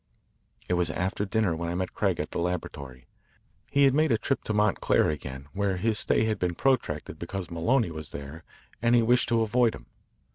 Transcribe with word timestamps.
It 0.67 0.73
was 0.73 0.89
after 0.89 1.25
dinner 1.25 1.55
when 1.55 1.69
I 1.69 1.75
met 1.75 1.93
Craig 1.93 2.19
at 2.19 2.31
the 2.31 2.39
laboratory. 2.39 3.05
He 3.69 3.83
had 3.83 3.93
made 3.93 4.11
a 4.11 4.17
trip 4.17 4.43
to 4.45 4.51
Montclair 4.53 5.11
again, 5.11 5.47
where 5.53 5.77
his 5.77 5.99
stay 5.99 6.23
had 6.25 6.39
been 6.39 6.55
protracted 6.55 7.19
because 7.19 7.51
Maloney 7.51 7.91
was 7.91 8.09
there 8.09 8.43
and 8.81 8.95
he 8.95 9.03
wished 9.03 9.29
to 9.29 9.41
avoid 9.41 9.75
him. 9.75 9.85